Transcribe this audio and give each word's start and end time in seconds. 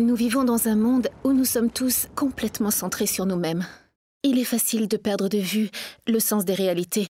Nous 0.00 0.14
vivons 0.14 0.42
dans 0.42 0.68
un 0.68 0.74
monde 0.74 1.08
où 1.22 1.34
nous 1.34 1.44
sommes 1.44 1.70
tous 1.70 2.08
complètement 2.16 2.70
centrés 2.70 3.06
sur 3.06 3.26
nous-mêmes. 3.26 3.66
Il 4.22 4.38
est 4.38 4.44
facile 4.44 4.88
de 4.88 4.96
perdre 4.96 5.28
de 5.28 5.36
vue 5.36 5.68
le 6.06 6.18
sens 6.18 6.46
des 6.46 6.54
réalités. 6.54 7.06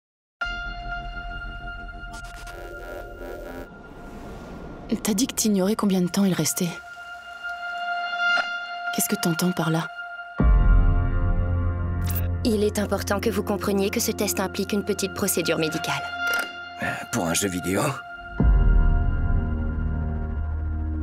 T'as 5.02 5.14
dit 5.14 5.26
que 5.26 5.34
t'ignorais 5.34 5.76
combien 5.76 6.00
de 6.00 6.08
temps 6.08 6.24
il 6.24 6.32
restait. 6.32 6.70
Qu'est-ce 8.94 9.08
que 9.08 9.20
t'entends 9.20 9.52
par 9.52 9.70
là? 9.70 9.86
Il 12.44 12.64
est 12.64 12.78
important 12.78 13.20
que 13.20 13.28
vous 13.28 13.42
compreniez 13.42 13.90
que 13.90 14.00
ce 14.00 14.10
test 14.10 14.40
implique 14.40 14.72
une 14.72 14.84
petite 14.84 15.12
procédure 15.12 15.58
médicale. 15.58 16.02
Pour 17.12 17.26
un 17.26 17.34
jeu 17.34 17.48
vidéo? 17.48 17.82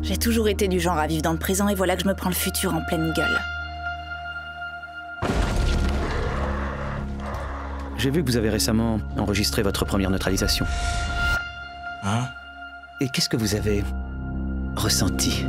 J'ai 0.08 0.16
toujours 0.16 0.48
été 0.48 0.70
du 0.70 0.80
genre 0.80 0.98
à 0.98 1.06
vivre 1.06 1.22
dans 1.22 1.34
le 1.34 1.38
présent 1.38 1.68
et 1.68 1.76
voilà 1.76 1.98
que 1.98 2.02
je 2.02 2.08
me 2.08 2.14
prends 2.14 2.30
le 2.30 2.36
futur 2.36 2.74
en 2.74 2.82
pleine 2.82 3.12
gueule. 3.12 3.42
J'ai 7.98 8.10
vu 8.10 8.24
que 8.24 8.30
vous 8.30 8.38
avez 8.38 8.50
récemment 8.50 9.02
enregistré 9.18 9.64
votre 9.64 9.84
première 9.84 10.10
neutralisation. 10.10 10.66
Hein? 12.06 12.30
Et 13.02 13.10
qu'est-ce 13.10 13.28
que 13.28 13.36
vous 13.36 13.56
avez 13.56 13.84
ressenti? 14.78 15.46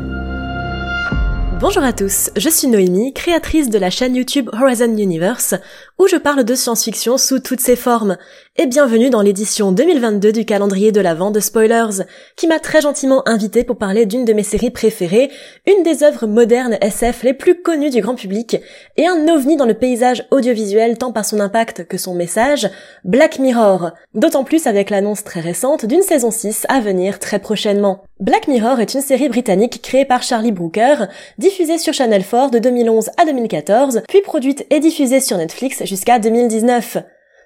Bonjour 1.61 1.83
à 1.83 1.93
tous, 1.93 2.31
je 2.37 2.49
suis 2.49 2.69
Noémie, 2.69 3.13
créatrice 3.13 3.69
de 3.69 3.81
la 3.81 3.91
chaîne 3.91 4.15
YouTube 4.15 4.49
Horizon 4.53 4.97
Universe, 4.97 5.57
où 5.99 6.07
je 6.07 6.15
parle 6.15 6.45
de 6.45 6.55
science-fiction 6.55 7.19
sous 7.19 7.41
toutes 7.41 7.59
ses 7.59 7.75
formes, 7.75 8.17
et 8.55 8.67
bienvenue 8.67 9.11
dans 9.11 9.23
l'édition 9.23 9.73
2022 9.73 10.31
du 10.31 10.45
calendrier 10.45 10.93
de 10.93 11.01
l'Avent 11.01 11.33
de 11.33 11.41
Spoilers, 11.41 12.05
qui 12.37 12.47
m'a 12.47 12.61
très 12.61 12.81
gentiment 12.81 13.29
invité 13.29 13.65
pour 13.65 13.77
parler 13.77 14.07
d'une 14.07 14.25
de 14.25 14.33
mes 14.35 14.45
séries 14.45 14.71
préférées, 14.71 15.33
une 15.67 15.83
des 15.83 16.05
œuvres 16.05 16.29
modernes 16.29 16.79
SF 16.81 17.25
les 17.25 17.35
plus 17.35 17.61
connues 17.61 17.91
du 17.91 18.03
grand 18.03 18.15
public, 18.15 18.57
et 18.97 19.09
un 19.09 19.27
ovni 19.27 19.57
dans 19.57 19.67
le 19.67 19.75
paysage 19.75 20.29
audiovisuel 20.31 20.97
tant 20.97 21.11
par 21.11 21.25
son 21.25 21.41
impact 21.41 21.89
que 21.89 21.99
son 21.99 22.15
message, 22.15 22.71
Black 23.03 23.41
Mirror, 23.41 23.91
d'autant 24.15 24.45
plus 24.45 24.69
avec 24.69 24.91
l'annonce 24.91 25.25
très 25.25 25.41
récente 25.41 25.87
d'une 25.87 26.03
saison 26.03 26.31
6 26.31 26.67
à 26.69 26.79
venir 26.79 27.19
très 27.19 27.41
prochainement. 27.41 28.05
Black 28.21 28.49
Mirror 28.49 28.81
est 28.81 28.95
une 28.95 29.01
série 29.01 29.29
britannique 29.29 29.81
créée 29.81 30.05
par 30.05 30.25
Charlie 30.25 30.51
Brooker, 30.51 31.07
diffusée 31.39 31.79
sur 31.79 31.95
Channel 31.95 32.25
4 32.25 32.51
de 32.51 32.59
2011 32.59 33.11
à 33.17 33.25
2014, 33.25 34.03
puis 34.09 34.23
produite 34.23 34.67
et 34.71 34.81
diffusée 34.81 35.21
sur 35.21 35.37
Netflix 35.37 35.85
jusqu'à 35.85 36.19
2019. 36.19 36.99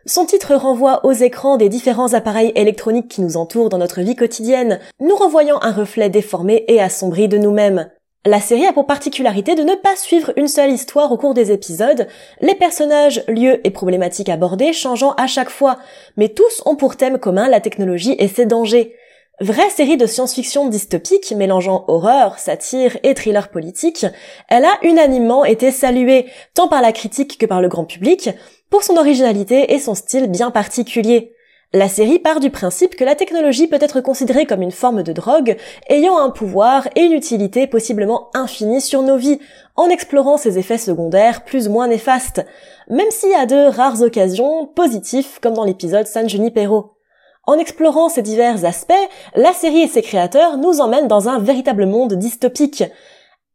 Son 0.06 0.24
titre 0.24 0.54
renvoie 0.54 1.04
aux 1.04 1.12
écrans 1.12 1.58
des 1.58 1.68
différents 1.68 2.14
appareils 2.14 2.52
électroniques 2.54 3.08
qui 3.08 3.20
nous 3.20 3.36
entourent 3.36 3.68
dans 3.68 3.76
notre 3.76 4.00
vie 4.00 4.16
quotidienne, 4.16 4.80
nous 4.98 5.14
renvoyant 5.14 5.58
un 5.60 5.72
reflet 5.72 6.08
déformé 6.08 6.64
et 6.68 6.80
assombri 6.80 7.28
de 7.28 7.36
nous-mêmes. 7.36 7.90
La 8.24 8.40
série 8.40 8.66
a 8.66 8.72
pour 8.72 8.86
particularité 8.86 9.54
de 9.54 9.64
ne 9.64 9.74
pas 9.74 9.96
suivre 9.96 10.32
une 10.36 10.48
seule 10.48 10.70
histoire 10.70 11.12
au 11.12 11.18
cours 11.18 11.34
des 11.34 11.52
épisodes, 11.52 12.08
les 12.40 12.54
personnages, 12.54 13.24
lieux 13.28 13.60
et 13.66 13.70
problématiques 13.70 14.30
abordés 14.30 14.72
changeant 14.72 15.12
à 15.18 15.26
chaque 15.26 15.50
fois, 15.50 15.76
mais 16.16 16.30
tous 16.30 16.62
ont 16.64 16.76
pour 16.76 16.96
thème 16.96 17.18
commun 17.18 17.50
la 17.50 17.60
technologie 17.60 18.16
et 18.18 18.28
ses 18.28 18.46
dangers. 18.46 18.96
Vraie 19.40 19.70
série 19.70 19.96
de 19.96 20.06
science-fiction 20.06 20.68
dystopique 20.68 21.32
mélangeant 21.32 21.84
horreur, 21.88 22.38
satire 22.38 22.98
et 23.02 23.14
thriller 23.14 23.48
politique, 23.48 24.06
elle 24.48 24.64
a 24.64 24.78
unanimement 24.82 25.44
été 25.44 25.70
saluée, 25.70 26.26
tant 26.54 26.68
par 26.68 26.82
la 26.82 26.92
critique 26.92 27.38
que 27.38 27.46
par 27.46 27.62
le 27.62 27.68
grand 27.68 27.86
public, 27.86 28.28
pour 28.68 28.82
son 28.82 28.96
originalité 28.96 29.72
et 29.72 29.78
son 29.78 29.94
style 29.94 30.26
bien 30.26 30.50
particulier. 30.50 31.34
La 31.72 31.88
série 31.88 32.18
part 32.18 32.40
du 32.40 32.50
principe 32.50 32.94
que 32.94 33.04
la 33.04 33.14
technologie 33.14 33.66
peut 33.66 33.78
être 33.80 34.02
considérée 34.02 34.44
comme 34.44 34.60
une 34.60 34.70
forme 34.70 35.02
de 35.02 35.14
drogue 35.14 35.56
ayant 35.88 36.18
un 36.18 36.28
pouvoir 36.28 36.86
et 36.94 37.00
une 37.00 37.12
utilité 37.12 37.66
possiblement 37.66 38.28
infinie 38.34 38.82
sur 38.82 39.00
nos 39.00 39.16
vies, 39.16 39.40
en 39.76 39.88
explorant 39.88 40.36
ses 40.36 40.58
effets 40.58 40.76
secondaires 40.76 41.44
plus 41.44 41.68
ou 41.68 41.72
moins 41.72 41.88
néfastes, 41.88 42.44
même 42.90 43.08
y 43.22 43.34
a 43.34 43.46
de 43.46 43.74
rares 43.74 44.02
occasions 44.02 44.66
positifs 44.66 45.38
comme 45.40 45.54
dans 45.54 45.64
l'épisode 45.64 46.06
San 46.06 46.28
Junipero. 46.28 46.91
En 47.44 47.58
explorant 47.58 48.08
ces 48.08 48.22
divers 48.22 48.64
aspects, 48.64 48.92
la 49.34 49.52
série 49.52 49.82
et 49.82 49.88
ses 49.88 50.02
créateurs 50.02 50.58
nous 50.58 50.80
emmènent 50.80 51.08
dans 51.08 51.28
un 51.28 51.40
véritable 51.40 51.86
monde 51.86 52.14
dystopique. 52.14 52.84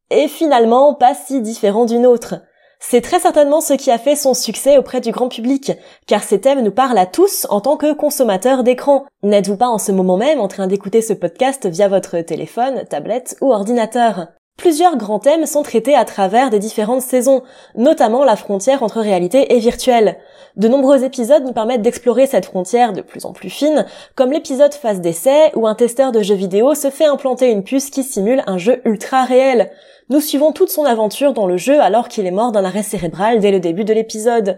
Et 0.10 0.28
finalement, 0.28 0.94
pas 0.94 1.14
si 1.14 1.42
différent 1.42 1.86
d'une 1.86 2.06
autre. 2.06 2.36
C'est 2.80 3.02
très 3.02 3.20
certainement 3.20 3.62
ce 3.62 3.74
qui 3.74 3.90
a 3.90 3.98
fait 3.98 4.16
son 4.16 4.34
succès 4.34 4.78
auprès 4.78 5.02
du 5.02 5.12
grand 5.12 5.30
public, 5.30 5.72
car 6.06 6.24
ces 6.24 6.40
thèmes 6.40 6.62
nous 6.62 6.72
parlent 6.72 6.98
à 6.98 7.06
tous 7.06 7.48
en 7.50 7.60
tant 7.60 7.76
que 7.76 7.94
consommateurs 7.94 8.64
d'écran. 8.64 9.06
N'êtes-vous 9.24 9.58
pas 9.58 9.68
en 9.68 9.80
ce 9.80 9.92
moment 9.92 10.18
même 10.18 10.40
en 10.40 10.48
train 10.48 10.68
d'écouter 10.68 11.02
ce 11.02 11.14
podcast 11.14 11.66
via 11.68 11.88
votre 11.88 12.20
téléphone, 12.20 12.84
tablette 12.90 13.36
ou 13.42 13.52
ordinateur? 13.52 14.28
Plusieurs 14.58 14.98
grands 14.98 15.20
thèmes 15.20 15.46
sont 15.46 15.62
traités 15.62 15.96
à 15.96 16.04
travers 16.04 16.50
des 16.50 16.58
différentes 16.58 17.04
saisons, 17.04 17.44
notamment 17.76 18.26
la 18.26 18.36
frontière 18.36 18.82
entre 18.82 19.00
réalité 19.00 19.54
et 19.54 19.60
virtuel. 19.60 20.18
De 20.56 20.68
nombreux 20.68 21.04
épisodes 21.04 21.46
nous 21.46 21.54
permettent 21.54 21.84
d'explorer 21.84 22.26
cette 22.26 22.48
frontière 22.48 22.92
de 22.92 23.02
plus 23.02 23.26
en 23.26 23.34
plus 23.34 23.52
fine, 23.52 23.86
comme 24.16 24.32
l'épisode 24.32 24.74
phase 24.74 25.00
d'essai 25.00 25.52
où 25.54 25.68
un 25.68 25.76
testeur 25.76 26.12
de 26.12 26.24
jeux 26.24 26.34
vidéo 26.34 26.74
se 26.74 26.90
fait 26.90 27.06
implanter 27.06 27.52
une 27.52 27.64
puce 27.64 27.92
qui 27.92 28.04
simule 28.04 28.42
un 28.48 28.58
jeu 28.58 28.82
ultra 28.84 29.26
réel. 29.26 29.70
Nous 30.10 30.22
suivons 30.22 30.52
toute 30.52 30.70
son 30.70 30.86
aventure 30.86 31.34
dans 31.34 31.46
le 31.46 31.58
jeu 31.58 31.80
alors 31.80 32.08
qu'il 32.08 32.26
est 32.26 32.32
mort 32.32 32.52
d'un 32.52 32.66
arrêt 32.66 32.82
cérébral 32.82 33.40
dès 33.40 33.52
le 33.52 33.60
début 33.60 33.84
de 33.84 33.94
l'épisode. 33.94 34.58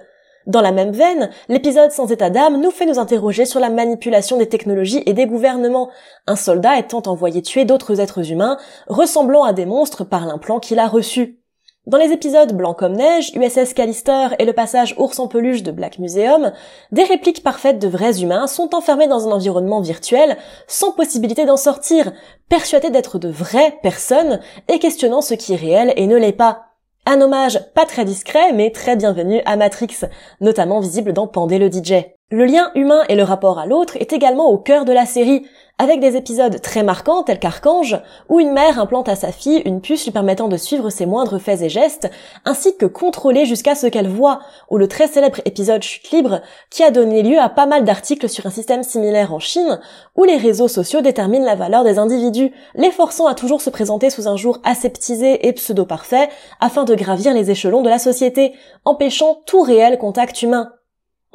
Dans 0.50 0.62
la 0.62 0.72
même 0.72 0.94
veine, 0.94 1.30
l'épisode 1.48 1.92
sans 1.92 2.12
état 2.12 2.32
d'âme 2.32 2.60
nous 2.60 2.72
fait 2.72 2.88
nous 2.88 2.98
interroger 2.98 3.46
sur 3.46 3.60
la 3.60 3.70
manipulation 3.70 4.36
des 4.36 4.50
technologies 4.50 5.04
et 5.06 5.14
des 5.14 5.28
gouvernements, 5.28 5.92
un 6.26 6.36
soldat 6.36 6.80
étant 6.80 7.04
envoyé 7.06 7.44
tuer 7.44 7.66
d'autres 7.66 8.00
êtres 8.00 8.32
humains, 8.32 8.58
ressemblant 8.88 9.44
à 9.44 9.54
des 9.54 9.68
monstres 9.68 10.04
par 10.04 10.26
l'implant 10.26 10.60
qu'il 10.60 10.80
a 10.80 10.88
reçu. 10.88 11.40
Dans 11.86 12.00
les 12.00 12.12
épisodes 12.12 12.58
Blanc 12.58 12.74
comme 12.74 12.94
neige, 12.94 13.32
USS 13.36 13.76
Callister 13.76 14.30
et 14.40 14.46
le 14.46 14.54
passage 14.54 14.96
Ours 14.98 15.20
en 15.20 15.28
peluche 15.28 15.62
de 15.62 15.72
Black 15.72 16.00
Museum, 16.00 16.52
des 16.92 17.04
répliques 17.04 17.44
parfaites 17.44 17.78
de 17.78 17.88
vrais 17.88 18.20
humains 18.24 18.48
sont 18.48 18.74
enfermés 18.74 19.08
dans 19.08 19.28
un 19.28 19.32
environnement 19.32 19.82
virtuel, 19.82 20.36
sans 20.66 20.94
possibilité 20.94 21.46
d'en 21.46 21.58
sortir, 21.58 22.12
persuadés 22.50 22.90
d'être 22.90 23.20
de 23.20 23.30
vraies 23.30 23.78
personnes 23.84 24.40
et 24.68 24.80
questionnant 24.80 25.22
ce 25.22 25.36
qui 25.36 25.54
est 25.54 25.58
réel 25.58 25.94
et 25.96 26.08
ne 26.08 26.18
l'est 26.18 26.32
pas. 26.32 26.69
Un 27.12 27.22
hommage 27.22 27.60
pas 27.74 27.88
très 27.88 28.06
discret 28.06 28.54
mais 28.54 28.70
très 28.70 28.96
bienvenu 28.96 29.42
à 29.48 29.56
Matrix, 29.56 30.02
notamment 30.42 30.80
visible 30.80 31.12
dans 31.12 31.26
Pandé 31.26 31.58
le 31.58 31.72
DJ. 31.72 32.19
Le 32.32 32.46
lien 32.46 32.70
humain 32.76 33.02
et 33.10 33.16
le 33.16 33.24
rapport 33.24 33.58
à 33.58 33.66
l'autre 33.66 33.98
est 33.98 34.14
également 34.14 34.52
au 34.52 34.60
cœur 34.60 34.86
de 34.86 34.94
la 34.94 35.08
série, 35.08 35.48
avec 35.80 36.00
des 36.00 36.16
épisodes 36.16 36.62
très 36.62 36.84
marquants 36.84 37.24
tels 37.24 37.40
qu'Archange, 37.40 38.00
où 38.28 38.40
une 38.40 38.52
mère 38.52 38.80
implante 38.80 39.10
à 39.10 39.16
sa 39.16 39.32
fille 39.32 39.64
une 39.66 39.82
puce 39.82 40.06
lui 40.06 40.12
permettant 40.12 40.48
de 40.48 40.56
suivre 40.56 40.92
ses 40.92 41.08
moindres 41.08 41.42
faits 41.42 41.64
et 41.64 41.70
gestes, 41.70 42.08
ainsi 42.46 42.78
que 42.78 42.86
contrôler 42.86 43.48
jusqu'à 43.48 43.74
ce 43.74 43.88
qu'elle 43.88 44.08
voit, 44.08 44.42
ou 44.70 44.78
le 44.78 44.88
très 44.88 45.08
célèbre 45.08 45.40
épisode 45.46 45.82
Chute 45.82 46.12
libre, 46.12 46.42
qui 46.70 46.84
a 46.84 46.92
donné 46.92 47.24
lieu 47.24 47.40
à 47.40 47.50
pas 47.50 47.66
mal 47.66 47.84
d'articles 47.84 48.30
sur 48.30 48.46
un 48.46 48.52
système 48.52 48.84
similaire 48.84 49.34
en 49.34 49.40
Chine, 49.40 49.80
où 50.16 50.24
les 50.24 50.38
réseaux 50.38 50.68
sociaux 50.68 51.02
déterminent 51.02 51.46
la 51.46 51.56
valeur 51.56 51.84
des 51.84 51.98
individus, 51.98 52.52
les 52.76 52.92
forçant 52.92 53.26
à 53.26 53.34
toujours 53.34 53.62
se 53.62 53.72
présenter 53.72 54.12
sous 54.12 54.28
un 54.28 54.38
jour 54.38 54.60
aseptisé 54.64 55.48
et 55.48 55.54
pseudo-parfait, 55.54 56.30
afin 56.60 56.84
de 56.84 56.94
gravir 56.94 57.34
les 57.34 57.50
échelons 57.50 57.82
de 57.82 57.90
la 57.90 57.98
société, 57.98 58.54
empêchant 58.86 59.42
tout 59.48 59.62
réel 59.62 59.98
contact 59.98 60.44
humain. 60.44 60.74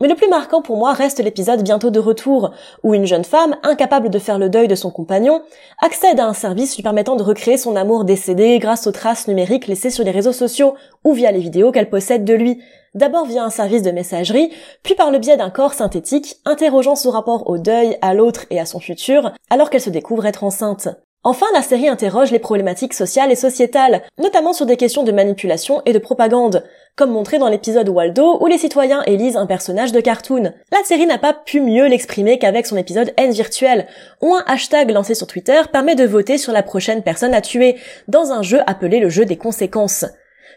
Mais 0.00 0.08
le 0.08 0.16
plus 0.16 0.28
marquant 0.28 0.60
pour 0.60 0.76
moi 0.76 0.92
reste 0.92 1.22
l'épisode 1.22 1.62
bientôt 1.62 1.90
de 1.90 2.00
retour, 2.00 2.50
où 2.82 2.94
une 2.94 3.06
jeune 3.06 3.24
femme, 3.24 3.56
incapable 3.62 4.10
de 4.10 4.18
faire 4.18 4.38
le 4.40 4.48
deuil 4.48 4.66
de 4.66 4.74
son 4.74 4.90
compagnon, 4.90 5.42
accède 5.80 6.18
à 6.18 6.26
un 6.26 6.32
service 6.32 6.74
lui 6.74 6.82
permettant 6.82 7.14
de 7.14 7.22
recréer 7.22 7.56
son 7.56 7.76
amour 7.76 8.04
décédé 8.04 8.58
grâce 8.58 8.88
aux 8.88 8.92
traces 8.92 9.28
numériques 9.28 9.68
laissées 9.68 9.90
sur 9.90 10.04
les 10.04 10.10
réseaux 10.10 10.32
sociaux 10.32 10.74
ou 11.04 11.12
via 11.12 11.30
les 11.30 11.38
vidéos 11.38 11.70
qu'elle 11.70 11.90
possède 11.90 12.24
de 12.24 12.34
lui, 12.34 12.60
d'abord 12.94 13.26
via 13.26 13.44
un 13.44 13.50
service 13.50 13.82
de 13.82 13.92
messagerie, 13.92 14.52
puis 14.82 14.96
par 14.96 15.12
le 15.12 15.18
biais 15.18 15.36
d'un 15.36 15.50
corps 15.50 15.74
synthétique, 15.74 16.36
interrogeant 16.44 16.96
son 16.96 17.10
rapport 17.10 17.48
au 17.48 17.58
deuil, 17.58 17.96
à 18.02 18.14
l'autre 18.14 18.46
et 18.50 18.58
à 18.58 18.66
son 18.66 18.80
futur, 18.80 19.32
alors 19.48 19.70
qu'elle 19.70 19.80
se 19.80 19.90
découvre 19.90 20.26
être 20.26 20.42
enceinte. 20.42 20.88
Enfin, 21.26 21.46
la 21.54 21.62
série 21.62 21.88
interroge 21.88 22.32
les 22.32 22.38
problématiques 22.38 22.92
sociales 22.92 23.32
et 23.32 23.36
sociétales, 23.36 24.02
notamment 24.18 24.52
sur 24.52 24.66
des 24.66 24.76
questions 24.76 25.04
de 25.04 25.10
manipulation 25.10 25.80
et 25.86 25.94
de 25.94 25.98
propagande, 25.98 26.64
comme 26.96 27.12
montré 27.12 27.38
dans 27.38 27.48
l'épisode 27.48 27.88
Waldo 27.88 28.36
où 28.42 28.46
les 28.46 28.58
citoyens 28.58 29.02
élisent 29.06 29.38
un 29.38 29.46
personnage 29.46 29.92
de 29.92 30.00
cartoon. 30.00 30.52
La 30.70 30.84
série 30.84 31.06
n'a 31.06 31.16
pas 31.16 31.32
pu 31.32 31.62
mieux 31.62 31.86
l'exprimer 31.86 32.38
qu'avec 32.38 32.66
son 32.66 32.76
épisode 32.76 33.14
N 33.16 33.32
virtuel, 33.32 33.86
où 34.20 34.34
un 34.34 34.44
hashtag 34.46 34.90
lancé 34.90 35.14
sur 35.14 35.26
Twitter 35.26 35.62
permet 35.72 35.94
de 35.94 36.04
voter 36.04 36.36
sur 36.36 36.52
la 36.52 36.62
prochaine 36.62 37.02
personne 37.02 37.32
à 37.32 37.40
tuer, 37.40 37.76
dans 38.06 38.30
un 38.30 38.42
jeu 38.42 38.60
appelé 38.66 39.00
le 39.00 39.08
jeu 39.08 39.24
des 39.24 39.38
conséquences. 39.38 40.04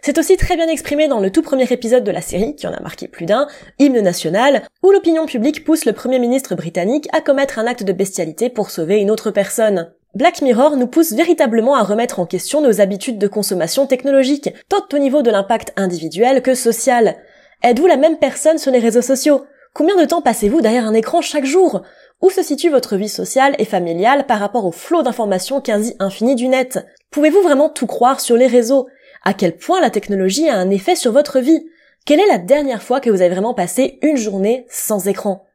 C'est 0.02 0.18
aussi 0.18 0.36
très 0.36 0.58
bien 0.58 0.68
exprimé 0.68 1.08
dans 1.08 1.22
le 1.22 1.32
tout 1.32 1.44
premier 1.44 1.72
épisode 1.72 2.04
de 2.04 2.12
la 2.12 2.22
série, 2.22 2.58
qui 2.58 2.68
en 2.68 2.74
a 2.74 2.82
marqué 2.82 3.08
plus 3.08 3.26
d'un, 3.26 3.48
Hymne 3.80 4.02
national, 4.02 4.64
où 4.84 4.92
l'opinion 4.92 5.26
publique 5.28 5.64
pousse 5.64 5.86
le 5.86 5.94
premier 5.94 6.20
ministre 6.20 6.56
britannique 6.56 7.08
à 7.14 7.22
commettre 7.22 7.58
un 7.58 7.68
acte 7.68 7.84
de 7.84 7.94
bestialité 7.94 8.50
pour 8.50 8.70
sauver 8.70 9.00
une 9.00 9.12
autre 9.12 9.32
personne. 9.32 9.94
Black 10.16 10.42
Mirror 10.42 10.78
nous 10.78 10.88
pousse 10.88 11.14
véritablement 11.14 11.76
à 11.76 11.84
remettre 11.84 12.20
en 12.20 12.26
question 12.26 12.62
nos 12.62 12.82
habitudes 12.82 13.20
de 13.20 13.28
consommation 13.28 13.86
technologique, 13.88 14.50
tant 14.70 14.86
au 14.94 14.98
niveau 14.98 15.22
de 15.22 15.30
l'impact 15.30 15.74
individuel 15.76 16.42
que 16.42 16.56
social. 16.56 17.18
Êtes-vous 17.64 17.88
la 17.88 17.98
même 17.98 18.18
personne 18.18 18.58
sur 18.58 18.72
les 18.72 18.80
réseaux 18.80 19.02
sociaux? 19.02 19.46
Combien 19.74 19.96
de 19.96 20.06
temps 20.06 20.22
passez-vous 20.22 20.62
derrière 20.62 20.88
un 20.88 20.94
écran 20.94 21.22
chaque 21.22 21.46
jour? 21.46 21.84
Où 22.22 22.32
se 22.32 22.42
situe 22.42 22.70
votre 22.70 22.96
vie 22.96 23.10
sociale 23.10 23.56
et 23.60 23.66
familiale 23.66 24.26
par 24.26 24.40
rapport 24.40 24.66
au 24.66 24.72
flot 24.72 25.04
d'informations 25.04 25.62
quasi 25.62 25.96
infini 26.00 26.36
du 26.36 26.48
net? 26.48 26.80
Pouvez-vous 27.12 27.42
vraiment 27.42 27.70
tout 27.70 27.86
croire 27.86 28.20
sur 28.20 28.38
les 28.38 28.48
réseaux? 28.48 28.88
À 29.24 29.34
quel 29.34 29.56
point 29.56 29.82
la 29.82 29.90
technologie 29.90 30.50
a 30.50 30.56
un 30.56 30.72
effet 30.72 30.96
sur 30.96 31.12
votre 31.12 31.40
vie? 31.40 31.68
Quelle 32.06 32.22
est 32.22 32.28
la 32.28 32.38
dernière 32.38 32.82
fois 32.82 33.02
que 33.02 33.10
vous 33.10 33.22
avez 33.22 33.36
vraiment 33.36 33.54
passé 33.54 34.00
une 34.02 34.18
journée 34.18 34.66
sans 34.70 35.08
écran? 35.08 35.47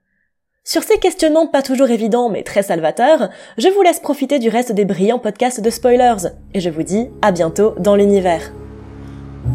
Sur 0.65 0.83
ces 0.83 0.99
questionnements 0.99 1.47
pas 1.47 1.61
toujours 1.61 1.91
évidents 1.91 2.31
mais 2.31 2.43
très 2.43 2.63
salvateurs, 2.63 3.29
je 3.59 3.69
vous 3.69 3.83
laisse 3.83 4.01
profiter 4.01 4.39
du 4.39 4.49
reste 4.49 4.73
des 4.73 4.85
brillants 4.85 5.19
podcasts 5.19 5.61
de 5.61 5.71
spoilers, 5.71 6.29
et 6.55 6.61
je 6.61 6.71
vous 6.71 6.83
dis 6.83 7.09
à 7.21 7.33
bientôt 7.33 7.75
dans 7.79 7.95
l'univers. 7.95 8.53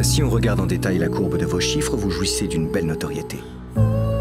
Si 0.02 0.22
on 0.22 0.30
regarde 0.30 0.60
en 0.60 0.66
détail 0.66 1.00
la 1.00 1.08
courbe 1.08 1.38
de 1.38 1.46
vos 1.46 1.60
chiffres, 1.60 1.96
vous 1.96 2.12
jouissez 2.12 2.48
d'une 2.48 2.70
belle 2.70 2.86
notoriété. 2.86 3.38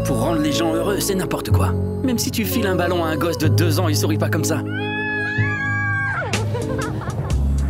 Pour 0.05 0.21
rendre 0.21 0.41
les 0.41 0.51
gens 0.51 0.73
heureux, 0.73 0.99
c'est 0.99 1.13
n'importe 1.13 1.51
quoi. 1.51 1.73
Même 2.03 2.17
si 2.17 2.31
tu 2.31 2.45
files 2.45 2.65
un 2.65 2.75
ballon 2.75 3.03
à 3.03 3.09
un 3.09 3.17
gosse 3.17 3.37
de 3.37 3.47
deux 3.47 3.79
ans, 3.79 3.89
il 3.89 3.95
sourit 3.95 4.17
pas 4.17 4.29
comme 4.29 4.45
ça. 4.45 4.63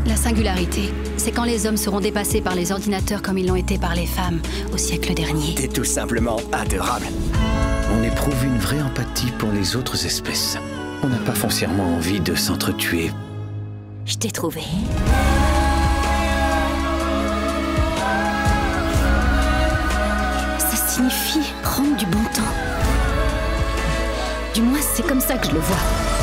La 0.05 0.15
singularité, 0.15 0.93
c'est 1.17 1.31
quand 1.31 1.43
les 1.43 1.65
hommes 1.65 1.75
seront 1.75 1.99
dépassés 1.99 2.41
par 2.41 2.55
les 2.55 2.71
ordinateurs 2.71 3.21
comme 3.21 3.37
ils 3.37 3.47
l'ont 3.47 3.55
été 3.55 3.77
par 3.77 3.95
les 3.95 4.05
femmes 4.05 4.39
au 4.71 4.77
siècle 4.77 5.13
dernier. 5.13 5.55
T'es 5.55 5.67
tout 5.67 5.83
simplement 5.83 6.37
adorable. 6.51 7.07
Éprouve 8.07 8.45
une 8.45 8.57
vraie 8.57 8.81
empathie 8.81 9.31
pour 9.38 9.51
les 9.51 9.75
autres 9.75 10.06
espèces. 10.06 10.57
On 11.04 11.09
n'a 11.09 11.18
pas 11.18 11.33
foncièrement 11.33 11.95
envie 11.95 12.21
de 12.21 12.36
s'entretuer. 12.36 13.12
Je 14.06 14.15
t'ai 14.15 14.31
trouvé. 14.31 14.62
Ça 20.57 20.77
signifie 20.88 21.51
prendre 21.63 21.98
du 21.98 22.06
bon 22.06 22.24
temps. 22.33 22.54
Du 24.54 24.62
moins, 24.62 24.80
c'est 24.80 25.06
comme 25.06 25.19
ça 25.19 25.36
que 25.36 25.48
je 25.48 25.51
le 25.51 25.59
vois. 25.59 26.16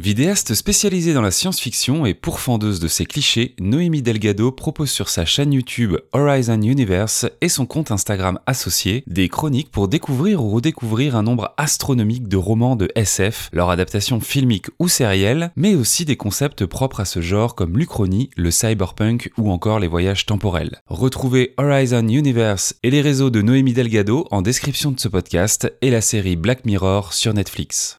Vidéaste 0.00 0.54
spécialisée 0.54 1.12
dans 1.12 1.20
la 1.20 1.30
science-fiction 1.30 2.06
et 2.06 2.14
pourfendeuse 2.14 2.80
de 2.80 2.88
ses 2.88 3.04
clichés, 3.04 3.54
Noémie 3.60 4.00
Delgado 4.00 4.50
propose 4.50 4.88
sur 4.88 5.10
sa 5.10 5.26
chaîne 5.26 5.52
YouTube 5.52 5.94
Horizon 6.14 6.62
Universe 6.62 7.26
et 7.42 7.50
son 7.50 7.66
compte 7.66 7.90
Instagram 7.90 8.38
associé 8.46 9.04
des 9.06 9.28
chroniques 9.28 9.70
pour 9.70 9.88
découvrir 9.88 10.42
ou 10.42 10.52
redécouvrir 10.52 11.16
un 11.16 11.22
nombre 11.22 11.52
astronomique 11.58 12.28
de 12.28 12.38
romans 12.38 12.76
de 12.76 12.88
SF, 12.94 13.50
leur 13.52 13.68
adaptation 13.68 14.20
filmique 14.20 14.68
ou 14.78 14.88
sérielle, 14.88 15.52
mais 15.54 15.74
aussi 15.74 16.06
des 16.06 16.16
concepts 16.16 16.64
propres 16.64 17.00
à 17.00 17.04
ce 17.04 17.20
genre 17.20 17.54
comme 17.54 17.76
l'Uchronie, 17.76 18.30
le 18.38 18.50
cyberpunk 18.50 19.30
ou 19.36 19.50
encore 19.50 19.80
les 19.80 19.88
voyages 19.88 20.24
temporels. 20.24 20.80
Retrouvez 20.86 21.52
Horizon 21.58 22.08
Universe 22.08 22.74
et 22.82 22.90
les 22.90 23.02
réseaux 23.02 23.28
de 23.28 23.42
Noémie 23.42 23.74
Delgado 23.74 24.26
en 24.30 24.40
description 24.40 24.92
de 24.92 24.98
ce 24.98 25.08
podcast 25.08 25.70
et 25.82 25.90
la 25.90 26.00
série 26.00 26.36
Black 26.36 26.64
Mirror 26.64 27.12
sur 27.12 27.34
Netflix. 27.34 27.98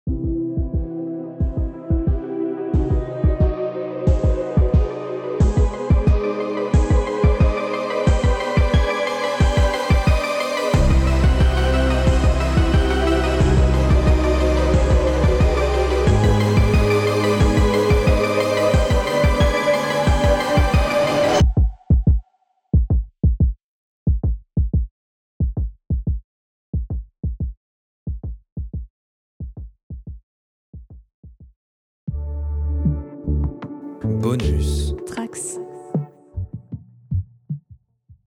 Bonus. 34.22 34.94
Trax. 35.08 35.58